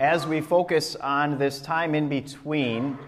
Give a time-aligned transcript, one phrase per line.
[0.00, 2.98] as we focus on this time in between,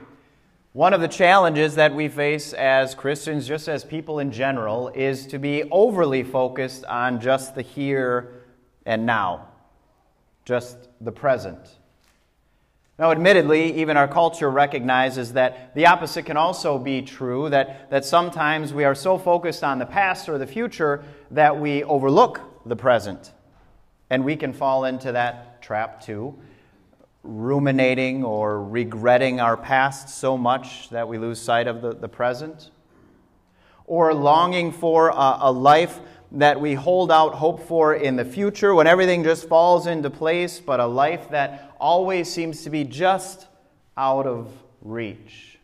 [0.72, 5.26] one of the challenges that we face as Christians, just as people in general, is
[5.28, 8.42] to be overly focused on just the here
[8.86, 9.48] and now,
[10.44, 11.78] just the present.
[12.98, 18.04] Now, admittedly, even our culture recognizes that the opposite can also be true, that, that
[18.04, 22.76] sometimes we are so focused on the past or the future that we overlook the
[22.76, 23.32] present.
[24.10, 26.36] And we can fall into that trap too
[27.22, 32.70] ruminating or regretting our past so much that we lose sight of the, the present,
[33.86, 36.00] or longing for a, a life
[36.32, 40.60] that we hold out hope for in the future when everything just falls into place,
[40.60, 43.48] but a life that always seems to be just
[43.96, 45.58] out of reach.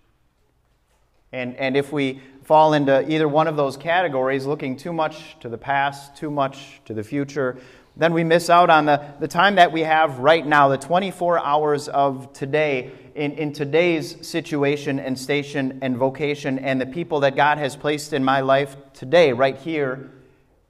[1.33, 5.49] And, and if we fall into either one of those categories, looking too much to
[5.49, 7.59] the past, too much to the future,
[7.97, 11.39] then we miss out on the, the time that we have right now, the 24
[11.39, 17.37] hours of today, in, in today's situation and station and vocation, and the people that
[17.37, 20.11] God has placed in my life today, right here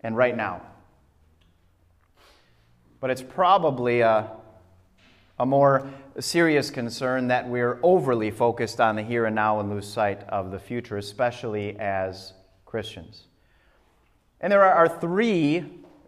[0.01, 0.63] and right now.
[3.01, 4.31] But it's probably a,
[5.41, 9.89] a more serious concern that we're overly focused on the here and now and lose
[9.89, 13.25] sight of the future, especially as Christians.
[14.41, 15.65] And there are three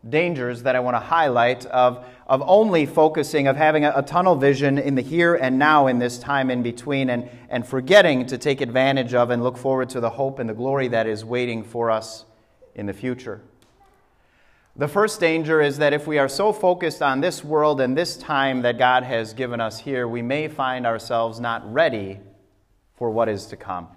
[0.09, 4.37] dangers that I want to highlight of, of only focusing, of having a, a, tunnel
[4.37, 8.39] vision in the here and now in this time in between, and, and forgetting to
[8.39, 11.65] take advantage of and look forward to the hope and the glory that is waiting
[11.65, 12.25] for us
[12.75, 13.41] in the future.
[14.77, 18.17] The first danger is that if we are so focused on this world and this
[18.17, 22.21] time that God has given us here, we may find ourselves not ready
[22.95, 23.89] for what is to come.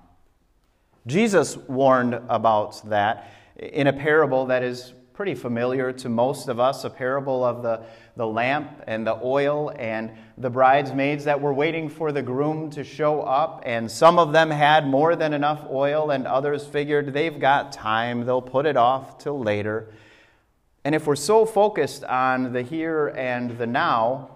[1.06, 6.84] Jesus warned about that in a parable that is pretty familiar to most of us
[6.84, 7.80] a parable of the,
[8.16, 10.10] the lamp and the oil and
[10.40, 13.62] the bridesmaids that were waiting for the groom to show up.
[13.64, 18.26] And some of them had more than enough oil, and others figured they've got time,
[18.26, 19.94] they'll put it off till later.
[20.84, 24.32] And if we're so focused on the here and the now,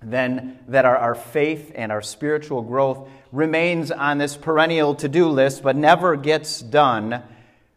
[0.00, 5.28] then that our, our faith and our spiritual growth remains on this perennial to do
[5.28, 7.22] list but never gets done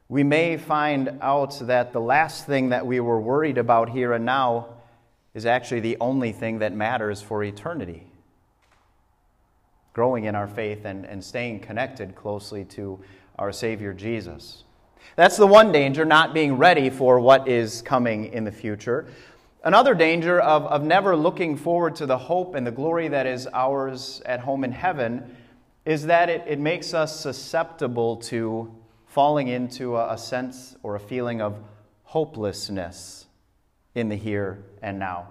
[0.09, 4.25] we may find out that the last thing that we were worried about here and
[4.25, 4.67] now
[5.35, 8.07] is actually the only thing that matters for eternity.
[9.93, 12.99] Growing in our faith and, and staying connected closely to
[13.37, 14.63] our Savior Jesus.
[15.15, 19.05] That's the one danger, not being ready for what is coming in the future.
[19.63, 23.47] Another danger of, of never looking forward to the hope and the glory that is
[23.53, 25.35] ours at home in heaven
[25.85, 28.73] is that it, it makes us susceptible to
[29.09, 31.57] falling into a, a sense or a feeling of
[32.03, 33.25] hopelessness
[33.95, 35.27] in the here and now.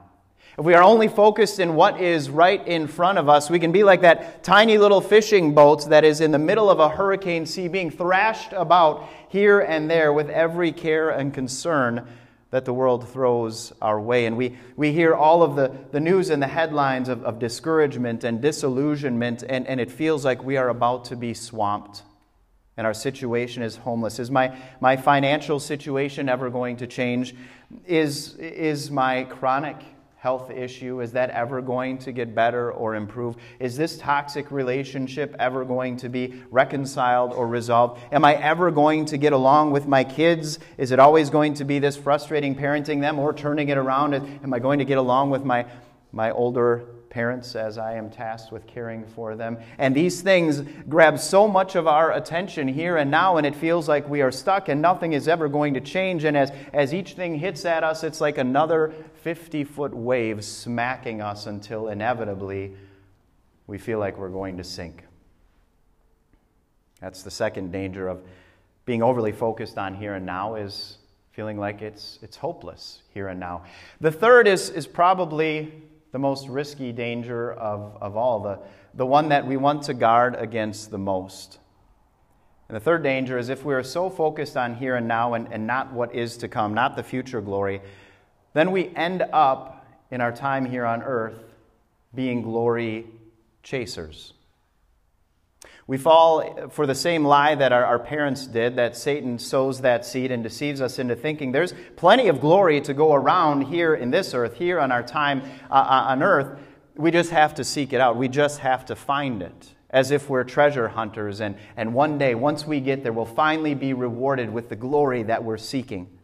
[0.59, 3.71] If we are only focused in what is right in front of us, we can
[3.71, 7.47] be like that tiny little fishing boat that is in the middle of a hurricane
[7.47, 12.05] sea, being thrashed about here and there with every care and concern
[12.51, 14.27] that the world throws our way.
[14.27, 18.25] And we, we hear all of the, the news and the headlines of, of discouragement
[18.25, 22.03] and disillusionment, and, and it feels like we are about to be swamped
[22.79, 24.19] and our situation is homeless?
[24.19, 27.35] Is my, my financial situation ever going to change?
[27.85, 29.77] Is, is my chronic
[30.19, 33.37] health issue, is that ever going to get better or improve?
[33.61, 38.01] Is this toxic relationship ever going to be reconciled or resolved?
[38.13, 40.59] Am I ever going to get along with my kids?
[40.77, 44.15] Is it always going to be this frustrating parenting them or turning it around?
[44.15, 45.67] Am I going to get along with my,
[46.13, 49.59] my older parents as I am tasked with caring for them.
[49.79, 53.89] And these things grab so much of our attention here and now, and it feels
[53.89, 56.25] like we are stuck and nothing is ever going to change.
[56.25, 58.93] And as, as each thing hits at us, it's like another
[59.23, 62.75] 50 foot wave smacking us until inevitably
[63.67, 65.05] we feel like we're going to sink.
[67.01, 68.23] That's the second danger of
[68.85, 70.99] being overly focused on here and now is
[71.33, 73.63] feeling like it's, it's hopeless here and now.
[74.01, 75.73] The third is, is probably
[76.13, 78.59] the most risky danger of, of all, the,
[78.95, 81.59] the one that we want to guard against the most.
[82.69, 85.53] And the third danger is if we are so focused on here and now and,
[85.53, 87.81] and not what is to come, not the future glory,
[88.55, 91.45] then we end up in our time here on earth
[92.15, 93.07] being glory
[93.63, 94.33] chasers.
[95.89, 100.05] We fall for the same lie that our, our, parents did, that Satan sows that
[100.05, 104.11] seed and deceives us into thinking there's plenty of glory to go around here in
[104.11, 105.41] this earth, here on our time
[105.71, 106.61] uh, uh, on earth.
[106.95, 108.17] We just have to seek it out.
[108.17, 111.41] We just have to find it, as if we're treasure hunters.
[111.41, 115.23] And, and one day, once we get there, we'll finally be rewarded with the glory
[115.23, 116.19] that we're seeking.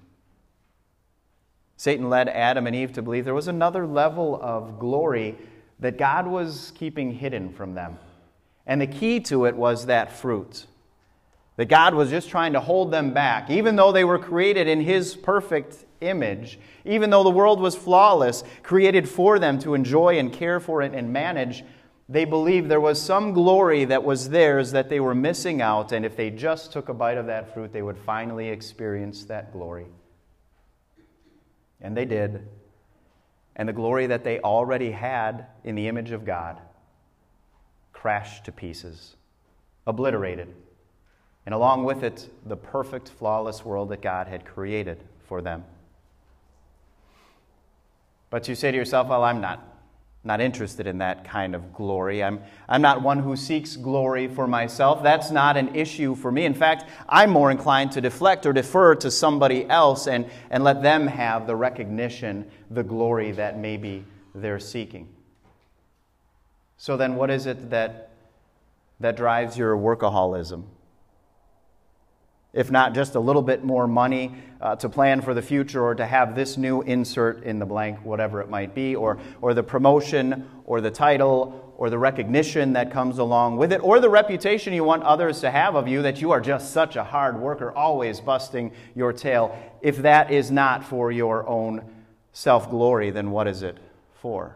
[1.79, 5.39] Satan led Adam and Eve to believe there was another level of glory
[5.81, 7.97] that God was keeping hidden from them.
[8.67, 10.67] And the key to it was that fruit.
[11.57, 13.51] That God was just trying to hold them back.
[13.51, 18.43] Even though they were created in His perfect image, even though the world was flawless,
[18.63, 21.65] created for them to enjoy and care for it and manage,
[22.09, 26.05] they believed there was some glory that was theirs that they were missing out, and
[26.05, 29.87] if they just took a bite of that fruit, they would finally experience that glory.
[31.81, 32.47] And they did.
[33.57, 36.61] And the glory that they already had in the image of God
[38.05, 39.17] crashed to pieces,
[39.87, 40.55] obliterated.
[41.47, 45.65] And along with it, the perfect, flawless world that God had created for them.
[48.29, 49.67] But you say to yourself, well, I'm not,
[50.23, 52.23] not interested in that kind of glory.
[52.23, 55.03] I'm, I'm not one who seeks glory for myself.
[55.03, 56.45] That's not an issue for me.
[56.45, 60.83] In fact, I'm more inclined to deflect or defer to somebody else and, and let
[60.83, 64.05] them have the recognition, the glory that maybe
[64.35, 65.09] they're seeking.
[66.77, 68.11] So then, what is it that,
[69.01, 70.65] that drives your workaholism?
[72.53, 75.95] If not just a little bit more money uh, to plan for the future or
[75.97, 79.63] to have this new insert in the blank, whatever it might be, or, or the
[79.63, 84.73] promotion or the title or the recognition that comes along with it, or the reputation
[84.73, 87.73] you want others to have of you that you are just such a hard worker,
[87.73, 89.59] always busting your tail.
[89.83, 91.85] If that is not for your own
[92.33, 93.79] self glory, then what is it
[94.21, 94.55] for?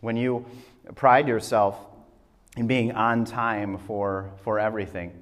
[0.00, 0.46] When you
[0.94, 1.76] pride yourself
[2.56, 5.12] in being on time for, for everything?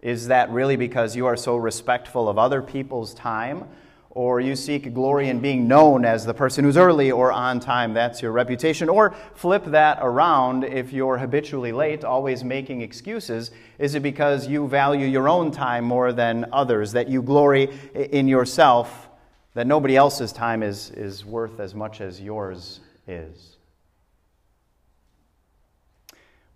[0.00, 3.64] Is that really because you are so respectful of other people's time?
[4.10, 7.92] Or you seek glory in being known as the person who's early or on time?
[7.92, 8.88] That's your reputation.
[8.88, 13.50] Or flip that around if you're habitually late, always making excuses.
[13.78, 16.92] Is it because you value your own time more than others?
[16.92, 19.10] That you glory in yourself?
[19.52, 23.55] That nobody else's time is, is worth as much as yours is?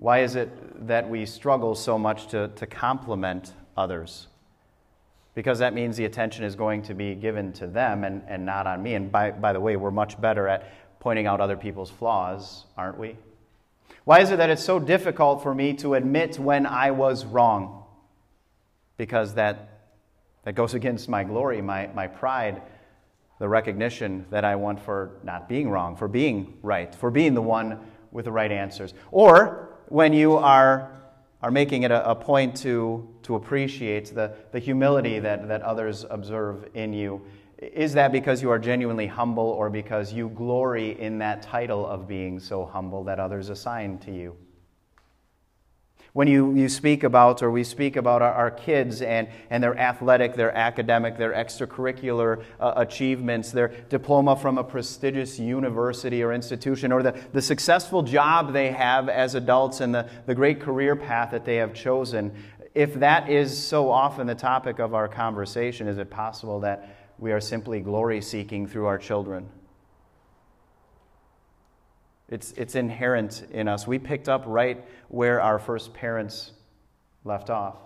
[0.00, 4.28] Why is it that we struggle so much to, to compliment others?
[5.34, 8.66] Because that means the attention is going to be given to them and, and not
[8.66, 8.94] on me.
[8.94, 12.98] And by, by the way, we're much better at pointing out other people's flaws, aren't
[12.98, 13.18] we?
[14.04, 17.84] Why is it that it's so difficult for me to admit when I was wrong?
[18.96, 19.82] Because that,
[20.44, 22.62] that goes against my glory, my, my pride,
[23.38, 27.42] the recognition that I want for not being wrong, for being right, for being the
[27.42, 27.80] one
[28.12, 28.94] with the right answers.
[29.10, 30.90] Or when you are,
[31.42, 36.06] are making it a, a point to, to appreciate the, the humility that, that others
[36.08, 37.20] observe in you,
[37.58, 42.08] is that because you are genuinely humble or because you glory in that title of
[42.08, 44.34] being so humble that others assign to you?
[46.12, 49.78] When you, you speak about, or we speak about our, our kids and, and their
[49.78, 56.90] athletic, their academic, their extracurricular uh, achievements, their diploma from a prestigious university or institution,
[56.90, 61.30] or the, the successful job they have as adults and the, the great career path
[61.30, 62.32] that they have chosen,
[62.74, 67.32] if that is so often the topic of our conversation, is it possible that we
[67.32, 69.48] are simply glory seeking through our children?
[72.30, 73.86] It's, it's inherent in us.
[73.86, 76.52] We picked up right where our first parents
[77.24, 77.76] left off.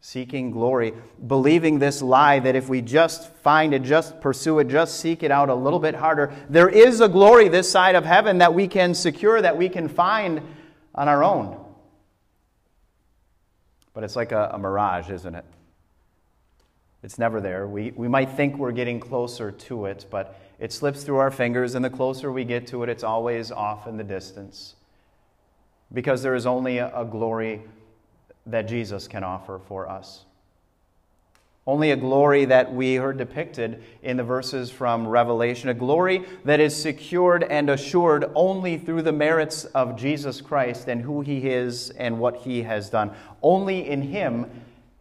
[0.00, 0.94] Seeking glory,
[1.26, 5.30] believing this lie that if we just find it, just pursue it, just seek it
[5.30, 8.66] out a little bit harder, there is a glory this side of heaven that we
[8.66, 10.40] can secure, that we can find
[10.94, 11.62] on our own.
[13.92, 15.44] But it's like a, a mirage, isn't it?
[17.02, 17.68] It's never there.
[17.68, 21.74] We, we might think we're getting closer to it, but it slips through our fingers,
[21.74, 24.74] and the closer we get to it, it's always off in the distance.
[25.92, 27.62] Because there is only a, glory
[28.46, 30.26] that Jesus can offer for us.
[31.66, 36.60] Only a glory that we heard depicted in the verses from Revelation, a glory that
[36.60, 41.90] is secured and assured only through the merits of Jesus Christ and who he is
[41.90, 43.12] and what he has done.
[43.42, 44.46] Only in him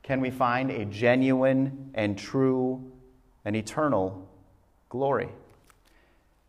[0.03, 2.91] can we find a genuine and true
[3.43, 4.27] and eternal
[4.89, 5.29] glory.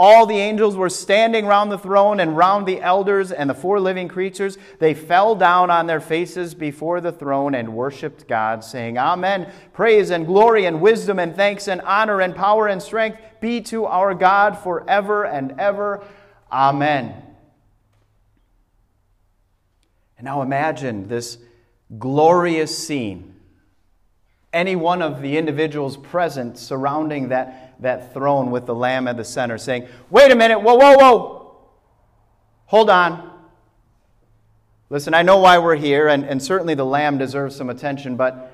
[0.00, 3.80] All the angels were standing round the throne and round the elders and the four
[3.80, 4.56] living creatures.
[4.78, 9.52] They fell down on their faces before the throne and worshiped God, saying, Amen.
[9.72, 13.86] Praise and glory and wisdom and thanks and honor and power and strength be to
[13.86, 16.04] our God forever and ever.
[16.52, 17.20] Amen.
[20.16, 21.38] And now imagine this
[21.98, 23.34] glorious scene.
[24.52, 29.24] Any one of the individuals present surrounding that, that throne with the Lamb at the
[29.24, 31.56] center saying, Wait a minute, whoa, whoa, whoa,
[32.66, 33.32] hold on.
[34.90, 38.50] Listen, I know why we're here, and, and certainly the Lamb deserves some attention, but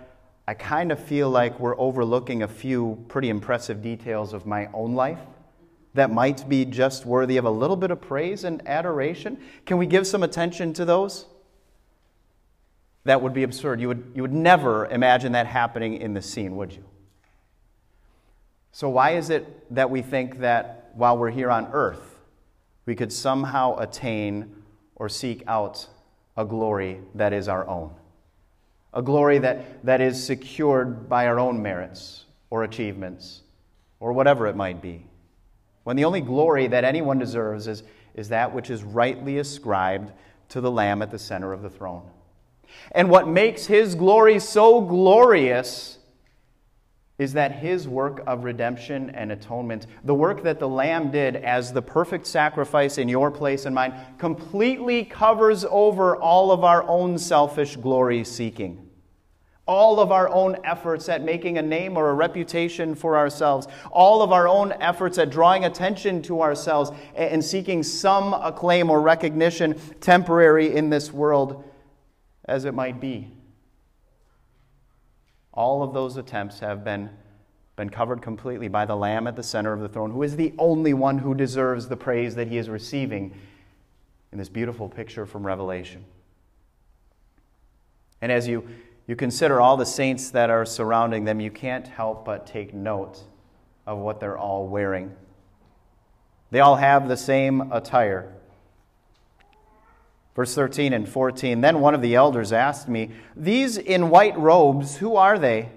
[0.49, 4.95] I kind of feel like we're overlooking a few pretty impressive details of my own
[4.95, 5.21] life
[5.95, 9.39] that might be just worthy of a little bit of praise and adoration.
[9.65, 11.27] Can we give some attention to those?
[13.05, 13.81] That would be absurd.
[13.81, 16.85] You would, you would never imagine that happening in the scene, would you?
[18.75, 22.19] So, why is it that we think that while we're here on earth,
[22.87, 24.65] we could somehow attain
[24.97, 25.87] or seek out
[26.37, 27.95] a glory that is our own?
[28.93, 33.43] A glory that, that is secured by our own merits or achievements
[34.01, 35.07] or whatever it might be.
[35.85, 37.85] When the only glory that anyone deserves is,
[38.17, 40.11] is that which is rightly ascribed
[40.49, 42.11] to the Lamb at the center of the throne.
[42.91, 45.99] And what makes his glory so glorious
[47.19, 51.73] is that his work of redemption and atonement, the work that the Lamb did as
[51.73, 57.17] the perfect sacrifice in your place and mine, completely covers over all of our own
[57.17, 58.91] selfish glory seeking.
[59.67, 64.21] All of our own efforts at making a name or a reputation for ourselves, all
[64.21, 69.81] of our own efforts at drawing attention to ourselves and seeking some acclaim or recognition
[70.01, 71.65] temporary in this world
[72.47, 73.34] as it might be.
[75.55, 77.09] All of those attempts have been,
[77.77, 80.53] been covered completely by the Lamb at the center of the throne, who is the
[80.59, 83.33] only one who deserves the praise that he is receiving
[84.33, 86.05] in this beautiful picture from Revelation.
[88.21, 88.69] And as you,
[89.07, 93.21] you consider all the saints that are surrounding them, you can't help but take note
[93.87, 95.15] of what they're all wearing.
[96.51, 98.33] They all have the same attire.
[100.35, 104.97] Verse 13 and 14 Then one of the elders asked me, These in white robes,
[104.97, 105.71] who are they,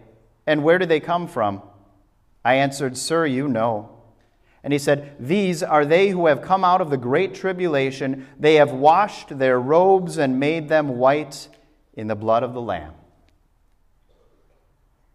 [0.45, 1.61] and where do they come from?
[2.43, 3.91] I answered, Sir, you know.
[4.63, 8.27] And he said, These are they who have come out of the great tribulation.
[8.39, 11.47] They have washed their robes and made them white
[11.93, 12.93] in the blood of the Lamb.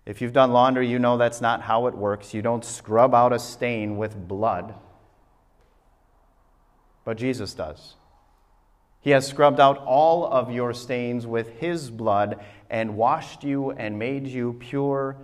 [0.05, 2.35] If you've done laundry, you know that's not how it works.
[2.35, 4.75] You don't scrub out a stain with blood.
[7.05, 7.95] But Jesus does.
[9.03, 13.99] He has scrubbed out all of your stains with his blood and washed you and
[13.99, 15.17] made you pure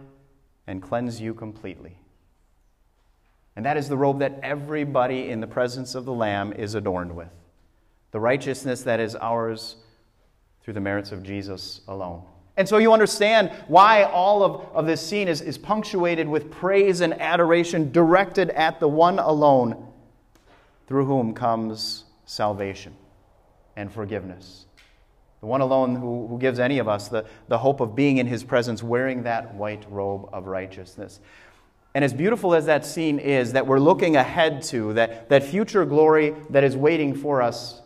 [0.66, 1.96] and cleansed you completely.
[3.54, 7.14] And that is the robe that everybody in the presence of the Lamb is adorned
[7.14, 7.28] with
[8.10, 9.76] the righteousness that is ours
[10.62, 12.22] through the merits of Jesus alone.
[12.56, 17.00] And so you understand why all of, of this scene is, is punctuated with praise
[17.00, 19.86] and adoration directed at the one alone
[20.88, 22.96] through whom comes salvation
[23.78, 24.66] and forgiveness.
[25.40, 28.26] The one alone who, who gives any of us the, the hope of being in
[28.26, 31.20] his presence wearing that white robe of righteousness.
[31.94, 35.84] And as beautiful as that scene is, that we're looking ahead to, that, that future
[35.84, 37.80] glory that is waiting for us,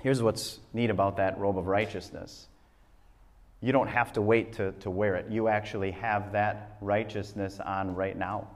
[0.00, 2.48] here's what's neat about that robe of righteousness.
[3.60, 5.30] You don't have to wait to, to wear it.
[5.30, 8.48] You actually have that righteousness on right now.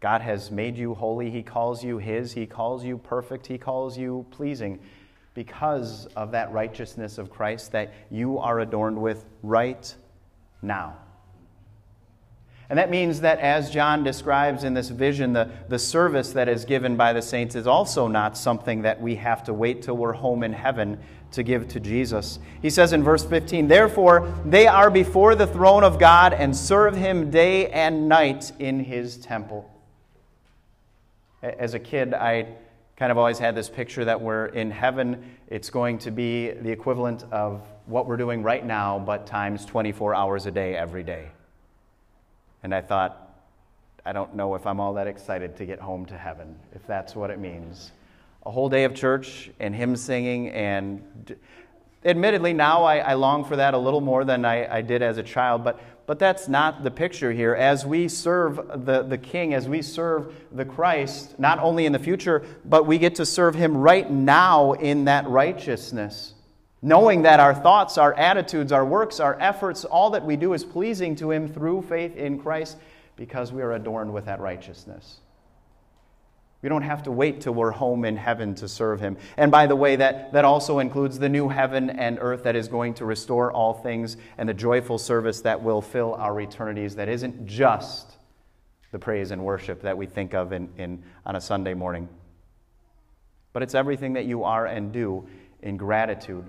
[0.00, 1.30] God has made you holy.
[1.30, 2.32] He calls you His.
[2.32, 3.46] He calls you perfect.
[3.46, 4.78] He calls you pleasing
[5.34, 9.94] because of that righteousness of Christ that you are adorned with right
[10.62, 10.96] now.
[12.70, 16.66] And that means that, as John describes in this vision, the, the service that is
[16.66, 20.12] given by the saints is also not something that we have to wait till we're
[20.12, 20.98] home in heaven
[21.30, 22.38] to give to Jesus.
[22.60, 26.94] He says in verse 15, Therefore, they are before the throne of God and serve
[26.94, 29.70] him day and night in his temple.
[31.42, 32.48] As a kid, I
[32.96, 35.36] kind of always had this picture that we're in heaven.
[35.46, 40.16] It's going to be the equivalent of what we're doing right now, but times 24
[40.16, 41.28] hours a day, every day.
[42.64, 43.36] And I thought,
[44.04, 47.14] I don't know if I'm all that excited to get home to heaven, if that's
[47.14, 47.92] what it means.
[48.44, 51.36] A whole day of church and hymn singing, and
[52.04, 55.18] admittedly, now I, I long for that a little more than I, I did as
[55.18, 57.54] a child, but but that's not the picture here.
[57.54, 61.98] As we serve the, the King, as we serve the Christ, not only in the
[61.98, 66.32] future, but we get to serve Him right now in that righteousness.
[66.80, 70.64] Knowing that our thoughts, our attitudes, our works, our efforts, all that we do is
[70.64, 72.78] pleasing to Him through faith in Christ
[73.14, 75.20] because we are adorned with that righteousness.
[76.60, 79.16] We don't have to wait till we're home in heaven to serve him.
[79.36, 82.66] And by the way, that, that also includes the new heaven and earth that is
[82.66, 87.08] going to restore all things and the joyful service that will fill our eternities that
[87.08, 88.16] isn't just
[88.90, 92.08] the praise and worship that we think of in, in, on a Sunday morning.
[93.52, 95.26] but it's everything that you are and do
[95.62, 96.44] in gratitude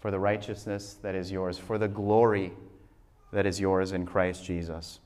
[0.00, 2.52] for the righteousness that is yours, for the glory
[3.32, 5.00] that is yours in Christ Jesus.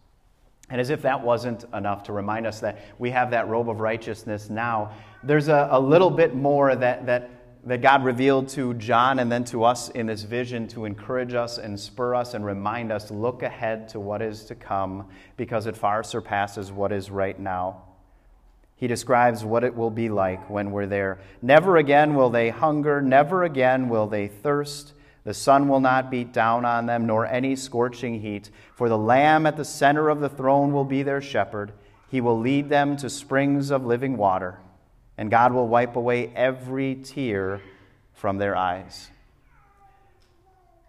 [0.70, 3.80] And as if that wasn't enough to remind us that we have that robe of
[3.80, 4.92] righteousness now,
[5.22, 7.30] there's a, a little bit more that, that,
[7.64, 11.58] that God revealed to John and then to us in this vision to encourage us
[11.58, 15.76] and spur us and remind us look ahead to what is to come because it
[15.76, 17.82] far surpasses what is right now.
[18.82, 21.20] He describes what it will be like when we're there.
[21.40, 24.94] Never again will they hunger, never again will they thirst.
[25.24, 28.50] The sun will not beat down on them, nor any scorching heat.
[28.74, 31.72] For the Lamb at the center of the throne will be their shepherd.
[32.10, 34.58] He will lead them to springs of living water,
[35.16, 37.60] and God will wipe away every tear
[38.12, 39.10] from their eyes.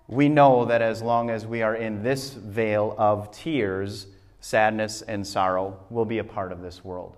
[0.07, 4.07] We know that as long as we are in this vale of tears,
[4.41, 7.15] sadness, and sorrow will be a part of this world.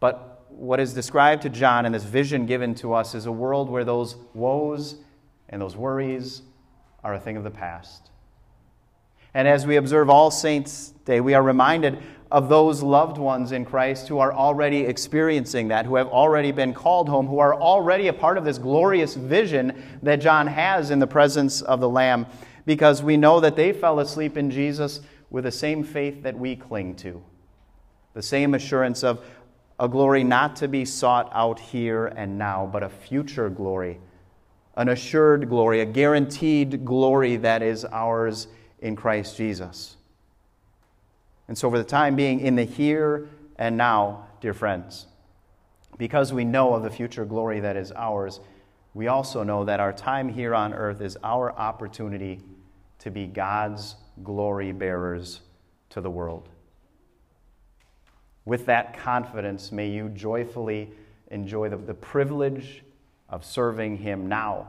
[0.00, 3.70] But what is described to John in this vision given to us is a world
[3.70, 4.96] where those woes
[5.48, 6.42] and those worries
[7.02, 8.10] are a thing of the past.
[9.34, 11.98] And as we observe All Saints' Day, we are reminded
[12.30, 16.72] of those loved ones in Christ who are already experiencing that, who have already been
[16.72, 20.98] called home, who are already a part of this glorious vision that John has in
[20.98, 22.26] the presence of the Lamb,
[22.64, 26.56] because we know that they fell asleep in Jesus with the same faith that we
[26.56, 27.22] cling to,
[28.14, 29.24] the same assurance of
[29.78, 34.00] a glory not to be sought out here and now, but a future glory
[34.76, 38.48] an assured glory, a guaranteed glory that is ours
[38.80, 39.96] in Christ Jesus.
[41.46, 45.06] And so, for the time being, in the here and now, dear friends,
[45.98, 48.40] because we know of the future glory that is ours,
[48.94, 52.40] we also know that our time here on earth is our opportunity
[53.00, 55.40] to be God's glory bearers
[55.90, 56.48] to the world.
[58.44, 60.90] With that confidence, may you joyfully
[61.30, 62.82] enjoy the, the privilege
[63.28, 64.68] of serving Him now,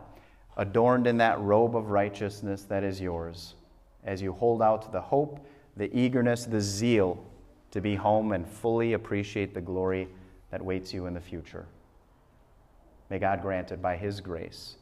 [0.57, 3.55] adorned in that robe of righteousness that is yours,
[4.03, 7.23] as you hold out the hope, the eagerness, the zeal
[7.71, 10.07] to be home and fully appreciate the glory
[10.51, 11.65] that waits you in the future.
[13.09, 14.77] May God grant it by His grace.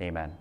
[0.00, 0.32] Amen.